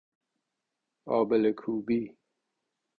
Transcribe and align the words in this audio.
آبله 1.17 1.51
کوبی 1.59 1.99